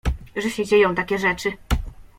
że 0.35 0.49
się 0.49 0.65
dzieją 0.65 0.95
takie 0.95 1.19
rzeczy. 1.19 1.53